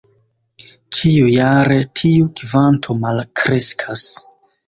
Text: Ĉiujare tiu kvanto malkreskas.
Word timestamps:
Ĉiujare 0.99 1.77
tiu 1.99 2.31
kvanto 2.41 2.97
malkreskas. 3.05 4.09